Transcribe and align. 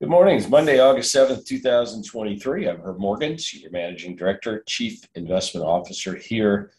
Good 0.00 0.10
morning. 0.10 0.36
It's 0.36 0.48
Monday, 0.48 0.78
August 0.78 1.12
7th, 1.12 1.44
2023. 1.44 2.68
I'm 2.68 2.80
Herb 2.82 3.00
Morgan, 3.00 3.36
Senior 3.36 3.70
Managing 3.72 4.14
Director, 4.14 4.62
Chief 4.64 5.02
Investment 5.16 5.66
Officer 5.66 6.14
here 6.14 6.70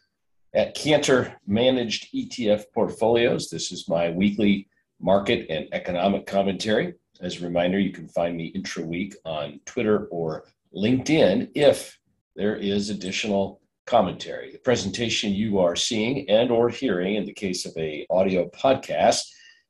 at 0.53 0.73
Cantor 0.73 1.35
Managed 1.45 2.13
ETF 2.13 2.63
Portfolios. 2.73 3.49
This 3.49 3.73
is 3.73 3.89
my 3.89 4.09
weekly 4.09 4.69
market 5.01 5.47
and 5.49 5.67
economic 5.73 6.27
commentary. 6.27 6.93
As 7.19 7.41
a 7.41 7.45
reminder, 7.45 7.77
you 7.77 7.91
can 7.91 8.07
find 8.07 8.37
me 8.37 8.53
intra 8.55 8.85
week 8.85 9.17
on 9.25 9.59
Twitter 9.65 10.05
or 10.11 10.45
LinkedIn 10.73 11.49
if 11.55 11.99
there 12.37 12.55
is 12.55 12.89
additional 12.89 13.59
commentary. 13.85 14.53
The 14.53 14.59
presentation 14.59 15.33
you 15.33 15.59
are 15.59 15.75
seeing 15.75 16.29
and 16.29 16.51
or 16.51 16.69
hearing 16.69 17.15
in 17.15 17.25
the 17.25 17.33
case 17.33 17.65
of 17.65 17.75
a 17.75 18.05
audio 18.09 18.49
podcast 18.51 19.23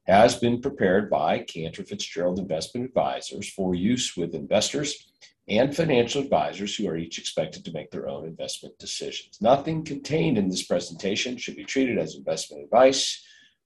has 0.09 0.35
been 0.35 0.59
prepared 0.59 1.07
by 1.07 1.37
Cantor 1.37 1.83
Fitzgerald 1.83 2.39
Investment 2.39 2.87
Advisors 2.87 3.47
for 3.47 3.75
use 3.75 4.17
with 4.17 4.33
investors 4.33 5.11
and 5.47 5.75
financial 5.75 6.23
advisors 6.23 6.75
who 6.75 6.87
are 6.87 6.97
each 6.97 7.19
expected 7.19 7.63
to 7.63 7.71
make 7.71 7.91
their 7.91 8.09
own 8.09 8.25
investment 8.25 8.77
decisions. 8.79 9.37
Nothing 9.39 9.83
contained 9.83 10.39
in 10.39 10.49
this 10.49 10.63
presentation 10.63 11.37
should 11.37 11.55
be 11.55 11.63
treated 11.63 11.99
as 11.99 12.15
investment 12.15 12.63
advice 12.63 13.23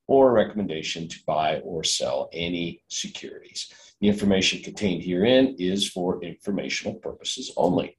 or 0.08 0.30
a 0.30 0.34
recommendation 0.34 1.08
to 1.08 1.18
buy 1.26 1.60
or 1.60 1.82
sell 1.82 2.30
any 2.34 2.84
securities. 2.90 3.72
The 4.02 4.10
information 4.10 4.62
contained 4.62 5.02
herein 5.02 5.56
is 5.58 5.90
for 5.90 6.22
informational 6.22 6.96
purposes 6.96 7.54
only. 7.56 7.98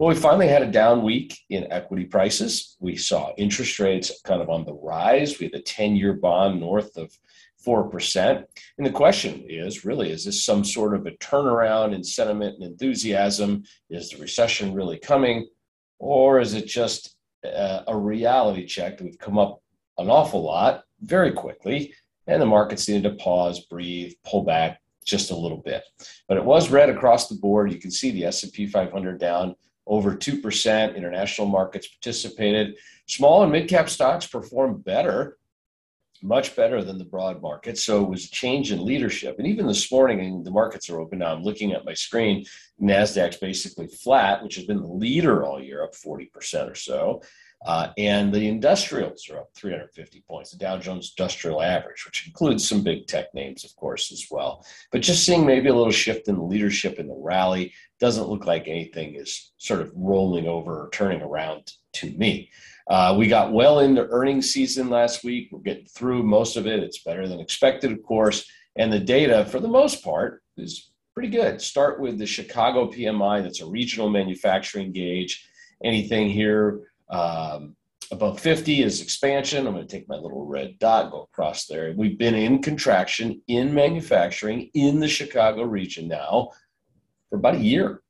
Well, 0.00 0.08
we 0.08 0.16
finally 0.16 0.48
had 0.48 0.62
a 0.62 0.72
down 0.72 1.04
week 1.04 1.38
in 1.50 1.70
equity 1.70 2.06
prices. 2.06 2.76
We 2.80 2.96
saw 2.96 3.32
interest 3.36 3.78
rates 3.78 4.20
kind 4.24 4.42
of 4.42 4.50
on 4.50 4.64
the 4.64 4.74
rise. 4.74 5.38
We 5.38 5.46
had 5.46 5.54
a 5.54 5.62
10 5.62 5.94
year 5.94 6.14
bond 6.14 6.58
north 6.58 6.96
of 6.96 7.16
4%. 7.66 8.44
And 8.78 8.86
the 8.86 8.90
question 8.90 9.44
is 9.48 9.84
really, 9.84 10.10
is 10.10 10.24
this 10.24 10.44
some 10.44 10.64
sort 10.64 10.94
of 10.94 11.06
a 11.06 11.12
turnaround 11.12 11.94
in 11.94 12.04
sentiment 12.04 12.56
and 12.56 12.64
enthusiasm? 12.64 13.64
Is 13.90 14.10
the 14.10 14.18
recession 14.18 14.74
really 14.74 14.98
coming? 14.98 15.48
Or 15.98 16.40
is 16.40 16.54
it 16.54 16.66
just 16.66 17.16
uh, 17.44 17.82
a 17.86 17.96
reality 17.96 18.66
check 18.66 18.98
that 18.98 19.04
we've 19.04 19.18
come 19.18 19.38
up 19.38 19.60
an 19.98 20.10
awful 20.10 20.42
lot 20.42 20.82
very 21.02 21.32
quickly 21.32 21.94
and 22.26 22.40
the 22.40 22.46
markets 22.46 22.88
needed 22.88 23.04
to 23.04 23.16
pause, 23.22 23.60
breathe, 23.66 24.12
pull 24.24 24.44
back 24.44 24.80
just 25.04 25.30
a 25.30 25.36
little 25.36 25.58
bit. 25.58 25.82
But 26.28 26.38
it 26.38 26.44
was 26.44 26.70
red 26.70 26.88
across 26.88 27.28
the 27.28 27.34
board. 27.34 27.70
You 27.70 27.78
can 27.78 27.90
see 27.90 28.10
the 28.10 28.24
S&P 28.24 28.66
500 28.66 29.20
down 29.20 29.54
over 29.86 30.16
2%. 30.16 30.96
International 30.96 31.46
markets 31.46 31.88
participated. 31.88 32.76
Small 33.06 33.42
and 33.42 33.52
mid 33.52 33.68
cap 33.68 33.90
stocks 33.90 34.26
performed 34.26 34.84
better 34.84 35.36
much 36.24 36.56
better 36.56 36.82
than 36.82 36.96
the 36.96 37.04
broad 37.04 37.42
market. 37.42 37.78
So 37.78 38.02
it 38.02 38.08
was 38.08 38.24
a 38.24 38.30
change 38.30 38.72
in 38.72 38.84
leadership. 38.84 39.36
And 39.38 39.46
even 39.46 39.66
this 39.66 39.92
morning, 39.92 40.20
and 40.20 40.44
the 40.44 40.50
markets 40.50 40.88
are 40.88 40.98
open 40.98 41.18
now, 41.18 41.34
I'm 41.34 41.42
looking 41.42 41.72
at 41.72 41.84
my 41.84 41.92
screen. 41.92 42.46
NASDAQ's 42.80 43.36
basically 43.36 43.88
flat, 43.88 44.42
which 44.42 44.56
has 44.56 44.64
been 44.64 44.80
the 44.80 44.86
leader 44.86 45.44
all 45.44 45.62
year, 45.62 45.84
up 45.84 45.92
40% 45.94 46.70
or 46.70 46.74
so. 46.74 47.22
Uh, 47.66 47.88
and 47.96 48.32
the 48.32 48.48
industrials 48.48 49.28
are 49.30 49.38
up 49.38 49.50
350 49.54 50.22
points, 50.28 50.50
the 50.50 50.58
Dow 50.58 50.76
Jones 50.76 51.14
Industrial 51.16 51.62
Average, 51.62 52.04
which 52.04 52.26
includes 52.26 52.68
some 52.68 52.82
big 52.82 53.06
tech 53.06 53.32
names, 53.34 53.64
of 53.64 53.74
course, 53.76 54.12
as 54.12 54.26
well. 54.30 54.64
But 54.92 55.02
just 55.02 55.24
seeing 55.24 55.46
maybe 55.46 55.68
a 55.68 55.74
little 55.74 55.92
shift 55.92 56.28
in 56.28 56.36
the 56.36 56.42
leadership 56.42 56.98
in 56.98 57.06
the 57.06 57.14
rally 57.14 57.72
doesn't 58.00 58.28
look 58.28 58.44
like 58.44 58.68
anything 58.68 59.14
is 59.14 59.52
sort 59.56 59.80
of 59.80 59.92
rolling 59.94 60.46
over 60.46 60.84
or 60.84 60.90
turning 60.90 61.22
around 61.22 61.72
to 61.94 62.10
me. 62.12 62.50
Uh, 62.88 63.14
we 63.18 63.26
got 63.26 63.52
well 63.52 63.80
into 63.80 64.06
earnings 64.08 64.50
season 64.50 64.90
last 64.90 65.24
week. 65.24 65.48
We're 65.50 65.60
getting 65.60 65.86
through 65.86 66.22
most 66.22 66.56
of 66.56 66.66
it. 66.66 66.82
It's 66.82 67.02
better 67.02 67.26
than 67.26 67.40
expected, 67.40 67.92
of 67.92 68.02
course. 68.02 68.46
And 68.76 68.92
the 68.92 69.00
data, 69.00 69.46
for 69.46 69.60
the 69.60 69.68
most 69.68 70.04
part, 70.04 70.42
is 70.56 70.90
pretty 71.14 71.30
good. 71.30 71.60
Start 71.62 72.00
with 72.00 72.18
the 72.18 72.26
Chicago 72.26 72.90
PMI, 72.90 73.42
that's 73.42 73.60
a 73.60 73.66
regional 73.66 74.10
manufacturing 74.10 74.92
gauge. 74.92 75.48
Anything 75.82 76.28
here 76.28 76.80
um, 77.08 77.76
above 78.10 78.40
50 78.40 78.82
is 78.82 79.00
expansion. 79.00 79.66
I'm 79.66 79.74
going 79.74 79.86
to 79.86 79.96
take 79.96 80.08
my 80.08 80.16
little 80.16 80.44
red 80.44 80.78
dot, 80.78 81.10
go 81.10 81.22
across 81.22 81.66
there. 81.66 81.94
We've 81.96 82.18
been 82.18 82.34
in 82.34 82.60
contraction 82.60 83.40
in 83.48 83.72
manufacturing 83.72 84.70
in 84.74 85.00
the 85.00 85.08
Chicago 85.08 85.62
region 85.62 86.08
now 86.08 86.50
for 87.30 87.36
about 87.36 87.56
a 87.56 87.60
year. 87.60 88.02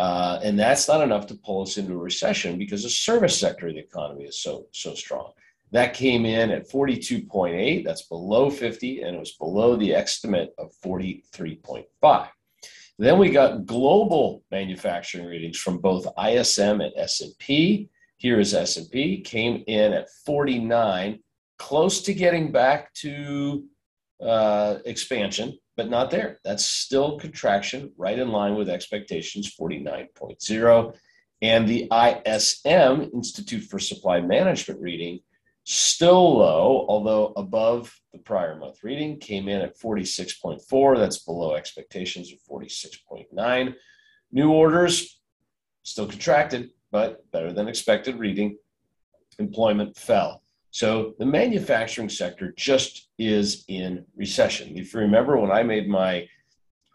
Uh, 0.00 0.40
and 0.42 0.58
that's 0.58 0.88
not 0.88 1.02
enough 1.02 1.26
to 1.26 1.34
pull 1.34 1.60
us 1.60 1.76
into 1.76 1.92
a 1.92 1.98
recession 1.98 2.56
because 2.56 2.84
the 2.84 2.88
service 2.88 3.38
sector 3.38 3.68
of 3.68 3.74
the 3.74 3.80
economy 3.80 4.24
is 4.24 4.42
so 4.42 4.66
so 4.72 4.94
strong. 4.94 5.30
That 5.72 5.92
came 5.92 6.24
in 6.24 6.50
at 6.50 6.70
42.8. 6.70 7.84
That's 7.84 8.06
below 8.08 8.48
50, 8.48 9.02
and 9.02 9.14
it 9.14 9.18
was 9.18 9.32
below 9.32 9.76
the 9.76 9.94
estimate 9.94 10.54
of 10.56 10.72
43.5. 10.82 12.28
Then 12.98 13.18
we 13.18 13.28
got 13.28 13.66
global 13.66 14.42
manufacturing 14.50 15.26
readings 15.26 15.58
from 15.58 15.76
both 15.76 16.06
ISM 16.18 16.80
and 16.80 16.94
S&P. 16.96 17.90
Here 18.16 18.40
is 18.40 18.54
S&P 18.54 19.20
came 19.20 19.62
in 19.66 19.92
at 19.92 20.08
49, 20.24 21.18
close 21.58 22.00
to 22.04 22.14
getting 22.14 22.50
back 22.50 22.94
to 22.94 23.66
uh, 24.22 24.78
expansion 24.86 25.58
but 25.80 25.88
not 25.88 26.10
there. 26.10 26.38
That's 26.44 26.66
still 26.66 27.18
contraction, 27.18 27.90
right 27.96 28.18
in 28.18 28.28
line 28.28 28.54
with 28.54 28.68
expectations, 28.68 29.56
49.0. 29.58 30.94
And 31.40 31.66
the 31.66 31.90
ISM, 31.90 33.10
Institute 33.14 33.62
for 33.62 33.78
Supply 33.78 34.20
Management 34.20 34.78
reading, 34.78 35.20
still 35.64 36.36
low, 36.36 36.84
although 36.86 37.32
above 37.34 37.98
the 38.12 38.18
prior 38.18 38.56
month 38.56 38.84
reading, 38.84 39.18
came 39.20 39.48
in 39.48 39.62
at 39.62 39.78
46.4. 39.78 40.98
That's 40.98 41.24
below 41.24 41.54
expectations 41.54 42.30
of 42.30 42.40
46.9. 42.42 43.74
New 44.32 44.52
orders 44.52 45.18
still 45.82 46.06
contracted, 46.06 46.72
but 46.92 47.24
better 47.30 47.54
than 47.54 47.68
expected 47.68 48.18
reading. 48.18 48.58
Employment 49.38 49.96
fell. 49.96 50.42
So 50.70 51.14
the 51.18 51.26
manufacturing 51.26 52.08
sector 52.08 52.54
just 52.56 53.08
is 53.18 53.64
in 53.68 54.04
recession. 54.16 54.76
If 54.76 54.94
you 54.94 55.00
remember 55.00 55.36
when 55.36 55.50
I 55.50 55.62
made 55.62 55.88
my 55.88 56.28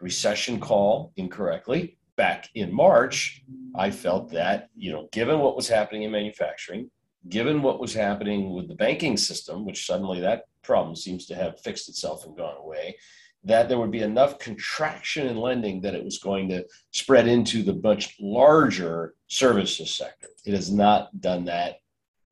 recession 0.00 0.60
call 0.60 1.12
incorrectly 1.16 1.98
back 2.16 2.48
in 2.54 2.72
March, 2.72 3.42
I 3.74 3.90
felt 3.90 4.30
that, 4.32 4.70
you 4.74 4.92
know, 4.92 5.08
given 5.12 5.40
what 5.40 5.56
was 5.56 5.68
happening 5.68 6.02
in 6.02 6.10
manufacturing, 6.10 6.90
given 7.28 7.60
what 7.60 7.80
was 7.80 7.92
happening 7.92 8.54
with 8.54 8.68
the 8.68 8.74
banking 8.74 9.16
system, 9.16 9.66
which 9.66 9.86
suddenly 9.86 10.20
that 10.20 10.44
problem 10.62 10.96
seems 10.96 11.26
to 11.26 11.34
have 11.34 11.60
fixed 11.60 11.88
itself 11.88 12.24
and 12.24 12.36
gone 12.36 12.56
away, 12.56 12.96
that 13.44 13.68
there 13.68 13.78
would 13.78 13.90
be 13.90 14.02
enough 14.02 14.38
contraction 14.38 15.26
in 15.26 15.36
lending 15.36 15.80
that 15.82 15.94
it 15.94 16.04
was 16.04 16.18
going 16.18 16.48
to 16.48 16.64
spread 16.92 17.28
into 17.28 17.62
the 17.62 17.74
much 17.74 18.16
larger 18.18 19.14
services 19.28 19.94
sector. 19.94 20.28
It 20.44 20.54
has 20.54 20.72
not 20.72 21.20
done 21.20 21.44
that 21.44 21.76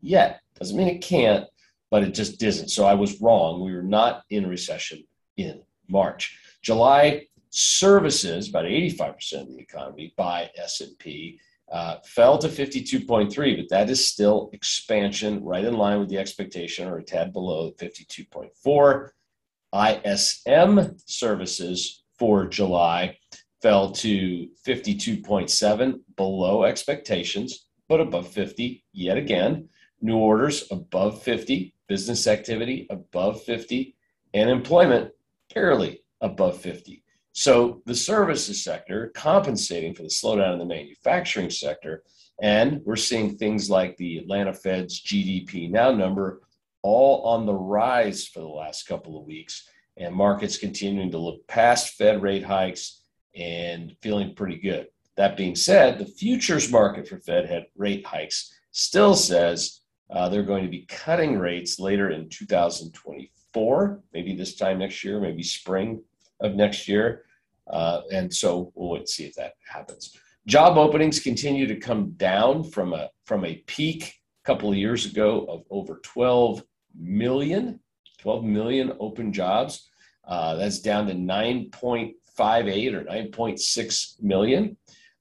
yet. 0.00 0.40
Doesn't 0.58 0.76
mean 0.76 0.88
it 0.88 1.02
can't, 1.02 1.46
but 1.90 2.02
it 2.02 2.14
just 2.14 2.42
isn't. 2.42 2.68
So 2.68 2.84
I 2.84 2.94
was 2.94 3.20
wrong. 3.20 3.64
We 3.64 3.74
were 3.74 3.82
not 3.82 4.22
in 4.30 4.46
recession 4.46 5.04
in 5.36 5.62
March. 5.88 6.38
July 6.62 7.26
services, 7.50 8.48
about 8.48 8.64
85% 8.64 9.42
of 9.42 9.48
the 9.48 9.58
economy 9.58 10.12
by 10.16 10.50
S&P, 10.56 11.38
uh, 11.72 11.96
fell 12.04 12.36
to 12.38 12.48
52.3, 12.48 13.56
but 13.56 13.68
that 13.70 13.90
is 13.90 14.08
still 14.08 14.50
expansion 14.52 15.42
right 15.42 15.64
in 15.64 15.76
line 15.76 15.98
with 15.98 16.08
the 16.08 16.18
expectation 16.18 16.88
or 16.88 16.98
a 16.98 17.02
tad 17.02 17.32
below 17.32 17.72
52.4. 17.72 19.10
ISM 19.74 20.96
services 21.06 22.04
for 22.18 22.46
July 22.46 23.16
fell 23.62 23.90
to 23.90 24.48
52.7, 24.66 26.00
below 26.16 26.64
expectations, 26.64 27.66
but 27.88 28.00
above 28.00 28.28
50 28.28 28.84
yet 28.92 29.16
again 29.16 29.68
new 30.04 30.18
orders 30.18 30.64
above 30.70 31.22
50, 31.22 31.74
business 31.88 32.26
activity 32.26 32.86
above 32.90 33.42
50, 33.42 33.96
and 34.34 34.50
employment 34.50 35.10
barely 35.54 36.02
above 36.20 36.58
50. 36.60 37.02
So 37.32 37.82
the 37.86 37.94
services 37.94 38.62
sector 38.62 39.10
compensating 39.14 39.94
for 39.94 40.02
the 40.02 40.08
slowdown 40.08 40.52
in 40.52 40.58
the 40.58 40.66
manufacturing 40.66 41.48
sector. 41.48 42.02
And 42.42 42.82
we're 42.84 42.96
seeing 42.96 43.36
things 43.36 43.70
like 43.70 43.96
the 43.96 44.18
Atlanta 44.18 44.52
Fed's 44.52 45.02
GDP 45.02 45.70
now 45.70 45.90
number 45.90 46.42
all 46.82 47.24
on 47.24 47.46
the 47.46 47.54
rise 47.54 48.28
for 48.28 48.40
the 48.40 48.46
last 48.46 48.86
couple 48.86 49.18
of 49.18 49.24
weeks, 49.24 49.66
and 49.96 50.14
markets 50.14 50.58
continuing 50.58 51.10
to 51.12 51.18
look 51.18 51.46
past 51.48 51.94
Fed 51.94 52.20
rate 52.20 52.44
hikes 52.44 53.00
and 53.34 53.96
feeling 54.02 54.34
pretty 54.34 54.58
good. 54.58 54.88
That 55.16 55.36
being 55.36 55.54
said, 55.54 55.98
the 55.98 56.04
futures 56.04 56.70
market 56.70 57.08
for 57.08 57.18
Fed 57.18 57.66
rate 57.74 58.04
hikes 58.04 58.52
still 58.70 59.14
says 59.14 59.80
uh, 60.10 60.28
they're 60.28 60.42
going 60.42 60.64
to 60.64 60.70
be 60.70 60.86
cutting 60.86 61.38
rates 61.38 61.78
later 61.78 62.10
in 62.10 62.28
2024, 62.28 64.00
maybe 64.12 64.34
this 64.34 64.56
time 64.56 64.78
next 64.78 65.02
year, 65.02 65.20
maybe 65.20 65.42
spring 65.42 66.02
of 66.40 66.54
next 66.54 66.88
year. 66.88 67.24
Uh, 67.66 68.02
and 68.12 68.32
so 68.32 68.70
we'll 68.74 68.90
wait 68.90 68.98
and 69.00 69.08
see 69.08 69.24
if 69.24 69.34
that 69.34 69.54
happens. 69.66 70.16
Job 70.46 70.76
openings 70.76 71.20
continue 71.20 71.66
to 71.66 71.76
come 71.76 72.10
down 72.12 72.64
from 72.64 72.92
a 72.92 73.08
from 73.24 73.46
a 73.46 73.62
peak 73.66 74.20
a 74.42 74.46
couple 74.46 74.70
of 74.70 74.76
years 74.76 75.06
ago 75.06 75.46
of 75.48 75.62
over 75.70 76.00
12 76.02 76.62
million, 76.94 77.80
12 78.18 78.44
million 78.44 78.92
open 79.00 79.32
jobs. 79.32 79.88
Uh, 80.26 80.54
that's 80.56 80.80
down 80.80 81.06
to 81.06 81.14
9.58 81.14 82.94
or 82.94 83.04
9.6 83.04 84.22
million. 84.22 84.76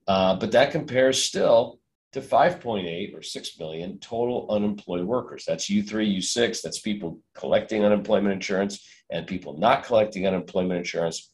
Uh, 0.07 0.35
but 0.35 0.51
that 0.51 0.71
compares 0.71 1.23
still 1.23 1.79
to 2.13 2.21
5.8 2.21 3.15
or 3.17 3.21
6 3.21 3.59
million 3.59 3.99
total 3.99 4.47
unemployed 4.49 5.03
workers. 5.03 5.45
That's 5.47 5.69
U3, 5.69 6.17
U6. 6.17 6.61
That's 6.61 6.79
people 6.79 7.19
collecting 7.33 7.83
unemployment 7.83 8.33
insurance 8.33 8.87
and 9.09 9.27
people 9.27 9.57
not 9.57 9.83
collecting 9.83 10.27
unemployment 10.27 10.77
insurance. 10.77 11.31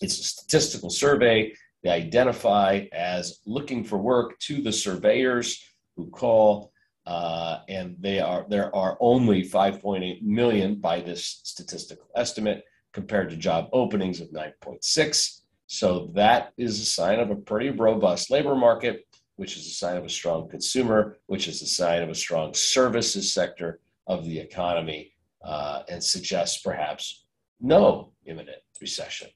It's 0.00 0.18
a 0.18 0.24
statistical 0.24 0.90
survey. 0.90 1.52
They 1.82 1.90
identify 1.90 2.86
as 2.92 3.40
looking 3.46 3.84
for 3.84 3.98
work 3.98 4.38
to 4.40 4.62
the 4.62 4.72
surveyors 4.72 5.62
who 5.96 6.08
call, 6.10 6.72
uh, 7.06 7.60
and 7.68 7.96
they 7.98 8.20
are 8.20 8.46
there 8.48 8.74
are 8.74 8.96
only 9.00 9.42
5.8 9.42 10.22
million 10.22 10.76
by 10.76 11.00
this 11.00 11.40
statistical 11.44 12.08
estimate 12.14 12.64
compared 12.92 13.30
to 13.30 13.36
job 13.36 13.68
openings 13.72 14.20
of 14.20 14.28
9.6. 14.30 15.40
So 15.66 16.10
that 16.14 16.52
is 16.56 16.80
a 16.80 16.84
sign 16.84 17.20
of 17.20 17.30
a 17.30 17.36
pretty 17.36 17.70
robust 17.70 18.30
labor 18.30 18.56
market, 18.56 19.06
which 19.38 19.56
is 19.56 19.66
a 19.66 19.70
sign 19.70 19.96
of 19.96 20.04
a 20.04 20.08
strong 20.08 20.48
consumer, 20.48 21.16
which 21.26 21.46
is 21.46 21.62
a 21.62 21.66
sign 21.66 22.02
of 22.02 22.10
a 22.10 22.14
strong 22.14 22.52
services 22.52 23.32
sector 23.32 23.78
of 24.08 24.24
the 24.24 24.36
economy, 24.38 25.12
uh, 25.44 25.82
and 25.88 26.02
suggests 26.02 26.60
perhaps 26.60 27.24
no 27.60 28.12
imminent 28.26 28.58
recession. 28.80 29.28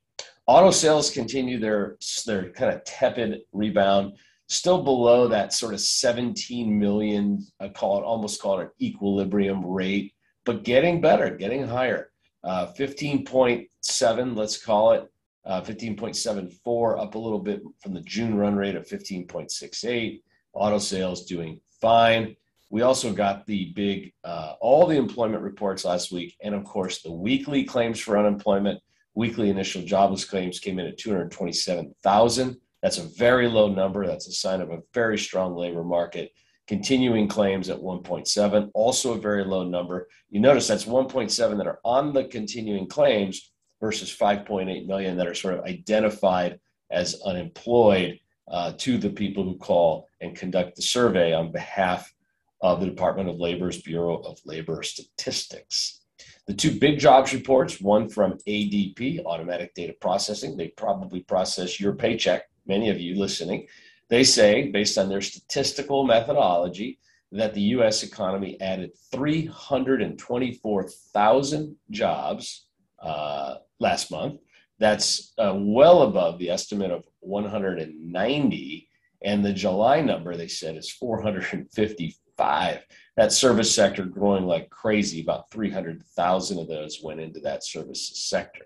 Auto 0.48 0.72
sales 0.72 1.08
continue 1.08 1.60
their 1.60 1.98
their 2.26 2.50
kind 2.50 2.74
of 2.74 2.82
tepid 2.84 3.42
rebound, 3.52 4.14
still 4.48 4.82
below 4.82 5.28
that 5.28 5.52
sort 5.52 5.72
of 5.72 5.80
17 5.80 6.78
million, 6.78 7.46
I 7.60 7.68
call 7.68 7.98
it 7.98 8.04
almost 8.04 8.42
call 8.42 8.58
it 8.58 8.64
an 8.64 8.70
equilibrium 8.80 9.64
rate, 9.64 10.14
but 10.44 10.64
getting 10.64 11.00
better, 11.00 11.30
getting 11.30 11.66
higher. 11.66 12.10
Uh, 12.42 12.72
15.7, 12.76 14.36
let's 14.36 14.62
call 14.62 14.92
it, 14.92 15.08
uh, 15.44 15.60
15.74, 15.62 17.00
up 17.00 17.14
a 17.14 17.18
little 17.18 17.38
bit 17.38 17.62
from 17.80 17.94
the 17.94 18.00
June 18.02 18.36
run 18.36 18.54
rate 18.54 18.76
of 18.76 18.86
15.68. 18.86 20.22
Auto 20.54 20.78
sales 20.78 21.24
doing 21.24 21.60
fine. 21.80 22.36
We 22.70 22.82
also 22.82 23.12
got 23.12 23.46
the 23.46 23.72
big, 23.74 24.12
uh, 24.24 24.54
all 24.60 24.86
the 24.86 24.96
employment 24.96 25.42
reports 25.42 25.84
last 25.84 26.10
week, 26.12 26.36
and 26.42 26.54
of 26.54 26.64
course, 26.64 27.02
the 27.02 27.12
weekly 27.12 27.64
claims 27.64 28.00
for 28.00 28.16
unemployment. 28.18 28.80
Weekly 29.14 29.50
initial 29.50 29.82
jobless 29.82 30.24
claims 30.24 30.58
came 30.58 30.78
in 30.78 30.86
at 30.86 30.96
227,000. 30.96 32.56
That's 32.82 32.98
a 32.98 33.08
very 33.16 33.46
low 33.48 33.68
number. 33.68 34.06
That's 34.06 34.26
a 34.26 34.32
sign 34.32 34.62
of 34.62 34.70
a 34.70 34.80
very 34.94 35.18
strong 35.18 35.54
labor 35.54 35.84
market. 35.84 36.32
Continuing 36.66 37.28
claims 37.28 37.68
at 37.68 37.78
1.7, 37.78 38.70
also 38.72 39.14
a 39.14 39.20
very 39.20 39.44
low 39.44 39.64
number. 39.64 40.08
You 40.30 40.40
notice 40.40 40.66
that's 40.66 40.86
1.7 40.86 41.58
that 41.58 41.66
are 41.66 41.80
on 41.84 42.14
the 42.14 42.24
continuing 42.24 42.86
claims 42.86 43.51
versus 43.82 44.16
5.8 44.16 44.86
million 44.86 45.18
that 45.18 45.26
are 45.26 45.34
sort 45.34 45.52
of 45.54 45.64
identified 45.64 46.60
as 46.90 47.20
unemployed 47.26 48.18
uh, 48.48 48.72
to 48.78 48.96
the 48.96 49.10
people 49.10 49.44
who 49.44 49.58
call 49.58 50.08
and 50.20 50.36
conduct 50.36 50.76
the 50.76 50.82
survey 50.82 51.34
on 51.34 51.50
behalf 51.50 52.14
of 52.62 52.78
the 52.80 52.86
Department 52.86 53.28
of 53.28 53.40
Labor's 53.40 53.82
Bureau 53.82 54.18
of 54.18 54.38
Labor 54.46 54.84
Statistics. 54.84 56.02
The 56.46 56.54
two 56.54 56.78
big 56.78 57.00
jobs 57.00 57.34
reports, 57.34 57.80
one 57.80 58.08
from 58.08 58.38
ADP, 58.48 59.24
Automatic 59.24 59.74
Data 59.74 59.94
Processing, 60.00 60.56
they 60.56 60.68
probably 60.68 61.18
process 61.20 61.80
your 61.80 61.94
paycheck, 61.94 62.44
many 62.66 62.88
of 62.88 63.00
you 63.00 63.16
listening. 63.16 63.66
They 64.10 64.22
say, 64.22 64.70
based 64.70 64.96
on 64.96 65.08
their 65.08 65.22
statistical 65.22 66.04
methodology, 66.04 67.00
that 67.32 67.52
the 67.54 67.62
US 67.76 68.04
economy 68.04 68.60
added 68.60 68.92
324,000 69.10 71.76
jobs 71.90 72.66
uh, 73.02 73.41
last 73.82 74.10
month. 74.10 74.40
That's 74.78 75.34
uh, 75.38 75.54
well 75.56 76.02
above 76.02 76.38
the 76.38 76.48
estimate 76.50 76.90
of 76.90 77.04
190. 77.20 78.88
And 79.24 79.44
the 79.44 79.52
July 79.52 80.00
number, 80.00 80.36
they 80.36 80.48
said, 80.48 80.76
is 80.76 80.90
455 80.90 82.80
that 83.16 83.32
service 83.32 83.74
sector 83.74 84.04
growing 84.04 84.46
like 84.46 84.70
crazy. 84.70 85.22
About 85.22 85.50
300,000 85.50 86.58
of 86.58 86.68
those 86.68 87.02
went 87.02 87.20
into 87.20 87.40
that 87.40 87.64
services 87.64 88.24
sector. 88.24 88.64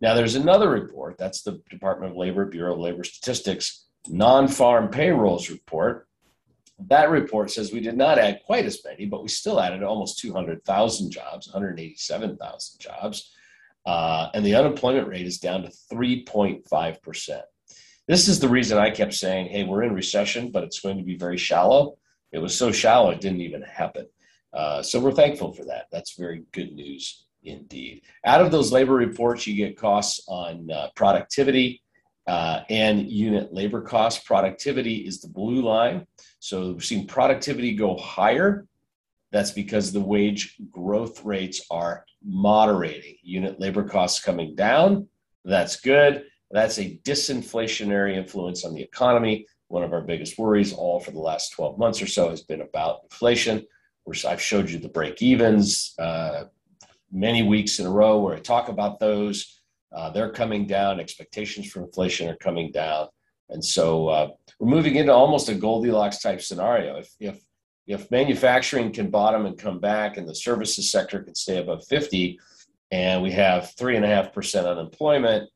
Now, 0.00 0.14
there's 0.14 0.36
another 0.36 0.70
report. 0.70 1.18
That's 1.18 1.42
the 1.42 1.60
Department 1.70 2.12
of 2.12 2.16
Labor, 2.16 2.46
Bureau 2.46 2.74
of 2.74 2.80
Labor 2.80 3.04
Statistics 3.04 3.86
non 4.08 4.48
farm 4.48 4.88
payrolls 4.88 5.50
report. 5.50 6.06
That 6.86 7.10
report 7.10 7.50
says 7.50 7.72
we 7.72 7.80
did 7.80 7.96
not 7.96 8.18
add 8.18 8.40
quite 8.46 8.64
as 8.64 8.80
many, 8.84 9.06
but 9.06 9.22
we 9.22 9.28
still 9.28 9.60
added 9.60 9.82
almost 9.82 10.20
200,000 10.20 11.10
jobs, 11.10 11.48
187,000 11.48 12.80
jobs. 12.80 13.32
Uh, 13.88 14.28
and 14.34 14.44
the 14.44 14.54
unemployment 14.54 15.08
rate 15.08 15.26
is 15.26 15.38
down 15.38 15.62
to 15.62 15.72
3.5%. 15.90 17.40
This 18.06 18.28
is 18.28 18.38
the 18.38 18.48
reason 18.48 18.76
I 18.76 18.90
kept 18.90 19.14
saying, 19.14 19.46
hey, 19.46 19.64
we're 19.64 19.82
in 19.82 19.94
recession, 19.94 20.50
but 20.50 20.62
it's 20.62 20.80
going 20.80 20.98
to 20.98 21.02
be 21.02 21.16
very 21.16 21.38
shallow. 21.38 21.96
It 22.30 22.38
was 22.38 22.54
so 22.54 22.70
shallow, 22.70 23.08
it 23.12 23.22
didn't 23.22 23.40
even 23.40 23.62
happen. 23.62 24.06
Uh, 24.52 24.82
so 24.82 25.00
we're 25.00 25.12
thankful 25.12 25.54
for 25.54 25.64
that. 25.64 25.86
That's 25.90 26.18
very 26.18 26.44
good 26.52 26.74
news 26.74 27.24
indeed. 27.42 28.02
Out 28.26 28.42
of 28.42 28.50
those 28.50 28.72
labor 28.72 28.92
reports, 28.92 29.46
you 29.46 29.54
get 29.54 29.78
costs 29.78 30.22
on 30.28 30.70
uh, 30.70 30.88
productivity 30.94 31.80
uh, 32.26 32.64
and 32.68 33.10
unit 33.10 33.54
labor 33.54 33.80
costs. 33.80 34.22
Productivity 34.22 34.96
is 34.96 35.22
the 35.22 35.28
blue 35.28 35.62
line. 35.62 36.06
So 36.40 36.72
we've 36.72 36.84
seen 36.84 37.06
productivity 37.06 37.74
go 37.74 37.96
higher. 37.96 38.66
That's 39.30 39.50
because 39.50 39.92
the 39.92 40.00
wage 40.00 40.56
growth 40.70 41.24
rates 41.24 41.66
are 41.70 42.04
moderating. 42.24 43.16
Unit 43.22 43.60
labor 43.60 43.84
costs 43.84 44.24
coming 44.24 44.54
down. 44.54 45.08
That's 45.44 45.80
good. 45.80 46.24
That's 46.50 46.78
a 46.78 46.98
disinflationary 47.04 48.16
influence 48.16 48.64
on 48.64 48.74
the 48.74 48.82
economy 48.82 49.46
one 49.68 49.82
of 49.82 49.92
our 49.92 50.00
biggest 50.00 50.38
worries 50.38 50.72
all 50.72 50.98
for 50.98 51.10
the 51.10 51.20
last 51.20 51.50
12 51.50 51.78
months 51.78 52.02
or 52.02 52.06
so 52.06 52.30
has 52.30 52.42
been 52.42 52.62
about 52.62 53.00
inflation. 53.04 53.64
I've 54.26 54.40
showed 54.40 54.70
you 54.70 54.78
the 54.78 54.88
break 54.88 55.20
evens 55.20 55.94
uh, 55.98 56.44
many 57.12 57.42
weeks 57.42 57.78
in 57.78 57.84
a 57.84 57.90
row 57.90 58.18
where 58.18 58.34
I 58.34 58.40
talk 58.40 58.70
about 58.70 58.98
those. 58.98 59.60
Uh, 59.94 60.08
they're 60.08 60.32
coming 60.32 60.66
down. 60.66 60.98
Expectations 60.98 61.70
for 61.70 61.82
inflation 61.82 62.26
are 62.30 62.36
coming 62.36 62.72
down. 62.72 63.08
And 63.50 63.62
so 63.62 64.08
uh, 64.08 64.28
we're 64.58 64.70
moving 64.70 64.96
into 64.96 65.12
almost 65.12 65.50
a 65.50 65.54
Goldilocks 65.54 66.20
type 66.20 66.40
scenario. 66.40 66.96
If, 66.96 67.14
if, 67.20 67.38
if 67.88 68.10
manufacturing 68.10 68.92
can 68.92 69.10
bottom 69.10 69.46
and 69.46 69.58
come 69.58 69.80
back 69.80 70.18
and 70.18 70.28
the 70.28 70.34
services 70.34 70.92
sector 70.92 71.22
can 71.22 71.34
stay 71.34 71.56
above 71.56 71.84
50 71.86 72.38
and 72.90 73.22
we 73.22 73.32
have 73.32 73.74
3.5% 73.78 74.70
unemployment, 74.70 75.50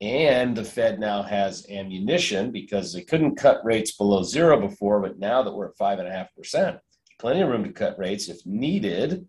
and 0.00 0.56
the 0.56 0.64
Fed 0.64 0.98
now 0.98 1.22
has 1.22 1.66
ammunition 1.70 2.50
because 2.50 2.92
they 2.92 3.02
couldn't 3.02 3.36
cut 3.36 3.64
rates 3.64 3.92
below 3.92 4.22
zero 4.22 4.60
before, 4.60 5.00
but 5.00 5.18
now 5.18 5.42
that 5.42 5.52
we're 5.52 5.68
at 5.68 5.76
five 5.76 6.00
and 6.00 6.08
a 6.08 6.12
half 6.12 6.34
percent, 6.34 6.78
plenty 7.20 7.40
of 7.40 7.48
room 7.48 7.62
to 7.62 7.72
cut 7.72 7.98
rates 7.98 8.28
if 8.28 8.44
needed, 8.44 9.26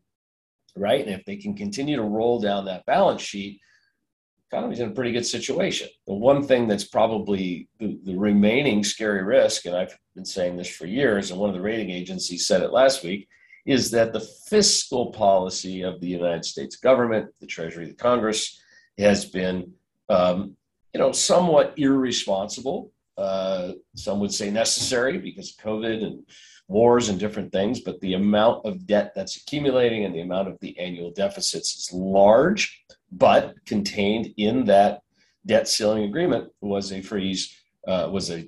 right? 0.75 1.05
And 1.05 1.13
if 1.13 1.25
they 1.25 1.35
can 1.35 1.55
continue 1.55 1.95
to 1.95 2.03
roll 2.03 2.39
down 2.39 2.65
that 2.65 2.85
balance 2.87 3.21
sheet, 3.21 3.59
economy's 4.53 4.79
in 4.79 4.89
a 4.89 4.93
pretty 4.93 5.11
good 5.11 5.25
situation. 5.25 5.87
The 6.05 6.13
one 6.13 6.45
thing 6.45 6.67
that's 6.67 6.83
probably 6.85 7.67
the, 7.79 7.99
the 8.03 8.15
remaining 8.15 8.83
scary 8.83 9.23
risk, 9.23 9.65
and 9.65 9.75
I've 9.75 9.97
been 10.15 10.25
saying 10.25 10.57
this 10.57 10.69
for 10.69 10.85
years, 10.85 11.31
and 11.31 11.39
one 11.39 11.49
of 11.49 11.55
the 11.55 11.61
rating 11.61 11.89
agencies 11.89 12.45
said 12.45 12.61
it 12.61 12.71
last 12.71 13.03
week, 13.03 13.27
is 13.65 13.89
that 13.91 14.13
the 14.13 14.19
fiscal 14.19 15.11
policy 15.11 15.81
of 15.81 15.99
the 16.01 16.07
United 16.07 16.45
States 16.45 16.75
government, 16.75 17.31
the 17.39 17.47
Treasury, 17.47 17.87
the 17.87 17.93
Congress, 17.93 18.61
has 18.97 19.25
been 19.25 19.73
um, 20.09 20.55
you 20.93 20.99
know, 20.99 21.11
somewhat 21.11 21.73
irresponsible. 21.77 22.91
Uh, 23.17 23.71
some 23.95 24.19
would 24.19 24.33
say 24.33 24.51
necessary 24.51 25.17
because 25.17 25.51
of 25.51 25.65
COVID 25.65 26.03
and 26.03 26.23
wars 26.67 27.09
and 27.09 27.19
different 27.19 27.51
things, 27.51 27.81
but 27.81 27.99
the 28.01 28.13
amount 28.13 28.65
of 28.65 28.85
debt 28.85 29.13
that's 29.15 29.37
accumulating 29.37 30.05
and 30.05 30.13
the 30.13 30.21
amount 30.21 30.47
of 30.47 30.57
the 30.59 30.77
annual 30.79 31.11
deficits 31.11 31.75
is 31.75 31.93
large, 31.93 32.83
but 33.17 33.55
contained 33.65 34.33
in 34.37 34.65
that 34.65 35.01
debt 35.45 35.67
ceiling 35.67 36.03
agreement 36.03 36.51
was 36.61 36.91
a 36.91 37.01
freeze, 37.01 37.55
uh, 37.87 38.09
was 38.11 38.31
a 38.31 38.47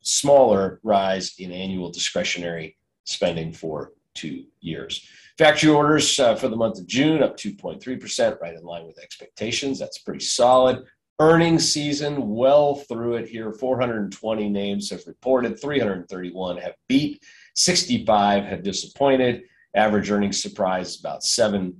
smaller 0.00 0.80
rise 0.82 1.34
in 1.38 1.52
annual 1.52 1.90
discretionary 1.90 2.76
spending 3.04 3.52
for 3.52 3.92
two 4.14 4.44
years. 4.60 5.06
Factory 5.38 5.70
orders 5.70 6.18
uh, 6.18 6.34
for 6.34 6.48
the 6.48 6.56
month 6.56 6.78
of 6.78 6.86
June 6.86 7.22
up 7.22 7.36
2.3%, 7.36 8.40
right 8.40 8.54
in 8.54 8.62
line 8.62 8.86
with 8.86 8.98
expectations. 8.98 9.78
That's 9.78 9.98
pretty 9.98 10.24
solid 10.24 10.84
earnings 11.20 11.72
season 11.72 12.28
well 12.28 12.74
through 12.74 13.14
it 13.16 13.28
here 13.28 13.52
420 13.52 14.48
names 14.48 14.90
have 14.90 15.06
reported 15.06 15.60
331 15.60 16.56
have 16.56 16.74
beat 16.88 17.22
65 17.54 18.44
have 18.44 18.62
disappointed 18.62 19.42
average 19.74 20.10
earnings 20.10 20.42
surprise 20.42 20.98
about 20.98 21.20
7% 21.20 21.74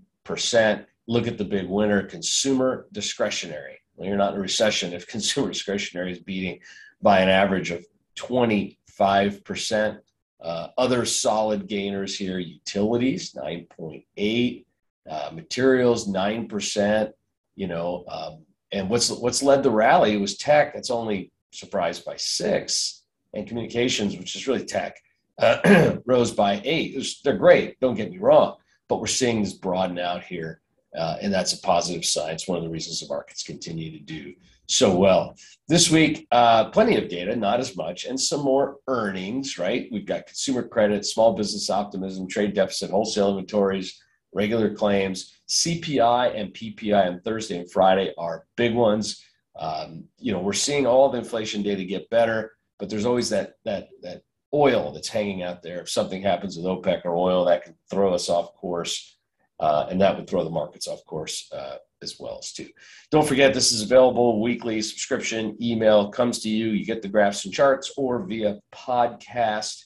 look 1.06 1.26
at 1.26 1.38
the 1.38 1.44
big 1.44 1.68
winner 1.68 2.02
consumer 2.02 2.86
discretionary 2.92 3.78
well, 3.96 4.08
you're 4.08 4.16
not 4.16 4.32
in 4.32 4.38
a 4.38 4.42
recession 4.42 4.92
if 4.92 5.06
consumer 5.16 5.48
discretionary 5.48 6.12
is 6.12 6.18
beating 6.18 6.60
by 7.00 7.20
an 7.20 7.28
average 7.28 7.70
of 7.70 7.84
25% 8.16 9.98
uh, 10.40 10.68
other 10.76 11.04
solid 11.04 11.66
gainers 11.66 12.16
here 12.16 12.38
utilities 12.38 13.32
9.8 13.32 14.64
uh, 15.10 15.30
materials 15.32 16.08
9% 16.08 17.12
you 17.56 17.66
know 17.66 18.04
um, 18.08 18.44
and 18.72 18.88
what's 18.88 19.10
what's 19.10 19.42
led 19.42 19.62
the 19.62 19.70
rally 19.70 20.16
was 20.16 20.36
tech. 20.36 20.74
That's 20.74 20.90
only 20.90 21.30
surprised 21.52 22.04
by 22.04 22.16
six, 22.16 23.02
and 23.34 23.46
communications, 23.46 24.16
which 24.16 24.34
is 24.34 24.46
really 24.46 24.64
tech, 24.64 24.96
uh, 25.38 25.98
rose 26.06 26.32
by 26.32 26.60
eight. 26.64 26.96
Was, 26.96 27.20
they're 27.22 27.36
great. 27.36 27.78
Don't 27.80 27.94
get 27.94 28.10
me 28.10 28.18
wrong, 28.18 28.56
but 28.88 29.00
we're 29.00 29.06
seeing 29.06 29.42
this 29.42 29.52
broaden 29.52 29.98
out 29.98 30.24
here, 30.24 30.61
uh, 30.96 31.16
and 31.20 31.32
that's 31.32 31.52
a 31.52 31.60
positive 31.60 32.04
sign. 32.04 32.34
It's 32.34 32.48
one 32.48 32.58
of 32.58 32.64
the 32.64 32.70
reasons 32.70 33.00
the 33.00 33.08
markets 33.08 33.42
continue 33.42 33.90
to 33.90 34.04
do 34.04 34.34
so 34.68 34.94
well. 34.96 35.36
This 35.68 35.90
week, 35.90 36.26
uh, 36.30 36.70
plenty 36.70 36.96
of 36.96 37.08
data, 37.08 37.34
not 37.36 37.60
as 37.60 37.76
much, 37.76 38.04
and 38.04 38.18
some 38.18 38.42
more 38.42 38.76
earnings, 38.88 39.58
right? 39.58 39.88
We've 39.90 40.06
got 40.06 40.26
consumer 40.26 40.62
credit, 40.62 41.04
small 41.06 41.34
business 41.34 41.70
optimism, 41.70 42.28
trade 42.28 42.54
deficit, 42.54 42.90
wholesale 42.90 43.30
inventories, 43.30 44.00
regular 44.32 44.74
claims, 44.74 45.40
CPI 45.48 46.38
and 46.38 46.54
PPI 46.54 47.06
on 47.06 47.20
Thursday 47.20 47.58
and 47.58 47.70
Friday 47.70 48.14
are 48.16 48.46
big 48.56 48.74
ones. 48.74 49.22
Um, 49.58 50.04
you 50.18 50.32
know, 50.32 50.40
we're 50.40 50.54
seeing 50.54 50.86
all 50.86 51.10
the 51.10 51.18
inflation 51.18 51.62
data 51.62 51.84
get 51.84 52.08
better, 52.08 52.52
but 52.78 52.88
there's 52.88 53.04
always 53.04 53.28
that 53.30 53.56
that 53.64 53.88
that 54.00 54.22
oil 54.54 54.92
that's 54.92 55.08
hanging 55.08 55.42
out 55.42 55.62
there. 55.62 55.80
If 55.80 55.90
something 55.90 56.22
happens 56.22 56.56
with 56.56 56.66
OPEC 56.66 57.04
or 57.04 57.14
oil, 57.14 57.44
that 57.44 57.64
can 57.64 57.74
throw 57.90 58.14
us 58.14 58.30
off 58.30 58.54
course, 58.54 59.18
uh, 59.62 59.86
and 59.88 60.00
that 60.00 60.16
would 60.16 60.28
throw 60.28 60.42
the 60.42 60.50
markets 60.50 60.88
off 60.88 61.04
course 61.04 61.48
uh, 61.52 61.76
as 62.02 62.18
well 62.18 62.38
as 62.40 62.52
too. 62.52 62.68
Don't 63.12 63.26
forget, 63.26 63.54
this 63.54 63.70
is 63.70 63.82
available 63.82 64.42
weekly 64.42 64.82
subscription 64.82 65.56
email 65.62 66.10
comes 66.10 66.40
to 66.40 66.48
you. 66.48 66.70
You 66.70 66.84
get 66.84 67.00
the 67.00 67.08
graphs 67.08 67.44
and 67.44 67.54
charts, 67.54 67.92
or 67.96 68.26
via 68.26 68.58
podcast. 68.74 69.84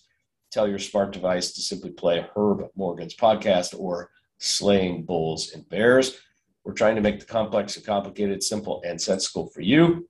Tell 0.50 0.66
your 0.66 0.78
smart 0.78 1.12
device 1.12 1.52
to 1.52 1.60
simply 1.60 1.90
play 1.90 2.26
Herb 2.34 2.66
Morgan's 2.74 3.14
podcast 3.14 3.78
or 3.78 4.10
slaying 4.38 5.04
bulls 5.04 5.52
and 5.52 5.68
bears. 5.68 6.16
We're 6.64 6.72
trying 6.72 6.96
to 6.96 7.02
make 7.02 7.20
the 7.20 7.26
complex 7.26 7.76
and 7.76 7.84
complicated 7.84 8.42
simple 8.42 8.82
and 8.86 8.98
sensible 8.98 9.48
for 9.48 9.60
you. 9.60 10.08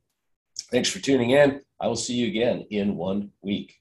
Thanks 0.71 0.89
for 0.89 1.01
tuning 1.01 1.31
in. 1.31 1.61
I 1.81 1.89
will 1.89 1.97
see 1.97 2.15
you 2.15 2.29
again 2.29 2.67
in 2.71 2.97
one 2.97 3.33
week. 3.43 3.75